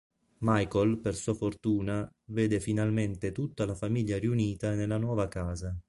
Michael, 0.39 0.97
per 0.99 1.13
sua 1.13 1.35
fortuna, 1.35 2.09
vede 2.31 2.59
finalmente 2.59 3.31
tutta 3.31 3.67
la 3.67 3.75
famiglia 3.75 4.17
riunita 4.17 4.73
nella 4.73 4.97
nuova 4.97 5.27
casa. 5.27 5.77